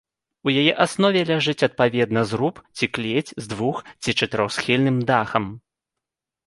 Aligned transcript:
У 0.47 0.53
яе 0.61 0.69
аснове 0.85 1.21
ляжыць 1.31 1.63
адпаведна 1.67 2.21
зруб 2.31 2.55
ці 2.77 2.85
клець 2.95 3.27
з 3.33 3.45
двух- 3.53 3.81
ці 4.03 4.19
чатырохсхільным 4.19 4.97
дахам. 5.13 5.45